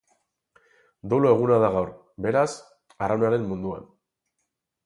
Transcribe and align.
Dolu 1.11 1.29
eguna 1.33 1.59
da 1.65 1.69
gaur, 1.77 1.93
beraz, 2.27 2.49
arraunaren 3.09 3.47
munduan. 3.51 3.89